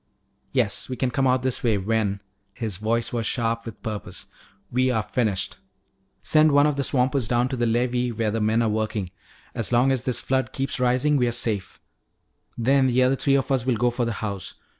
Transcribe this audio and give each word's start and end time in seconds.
"Yes, 0.51 0.89
we 0.89 0.95
can 0.95 1.11
come 1.11 1.27
out 1.27 1.43
this 1.43 1.61
way 1.61 1.77
when" 1.77 2.23
his 2.55 2.77
voice 2.77 3.13
was 3.13 3.27
sharp 3.27 3.67
with 3.67 3.83
purpose 3.83 4.25
"we 4.71 4.89
are 4.89 5.03
finished. 5.03 5.57
Send 6.23 6.51
one 6.53 6.65
of 6.65 6.75
these 6.75 6.87
swampers 6.87 7.27
down 7.27 7.49
to 7.49 7.55
the 7.55 7.67
levee 7.67 8.11
where 8.11 8.31
the 8.31 8.41
men 8.41 8.63
are 8.63 8.69
working. 8.69 9.11
As 9.53 9.71
long 9.71 9.91
as 9.91 10.01
this 10.01 10.19
flood 10.19 10.53
keeps 10.53 10.79
rising 10.79 11.17
we're 11.17 11.31
safe. 11.31 11.79
Then 12.57 12.87
the 12.87 13.03
other 13.03 13.15
three 13.15 13.35
of 13.35 13.51
us 13.51 13.63
will 13.63 13.75
go 13.77 13.91
for 13.91 14.05
the 14.05 14.13
house. 14.25 14.55